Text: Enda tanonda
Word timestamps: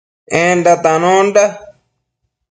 Enda 0.45 0.73
tanonda 0.83 1.43